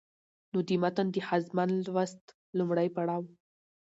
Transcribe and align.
نو 0.51 0.59
د 0.67 0.69
متن 0.81 1.07
د 1.11 1.17
ښځمن 1.27 1.69
لوست 1.87 2.23
لومړى 2.57 2.87
پړاو 2.95 3.23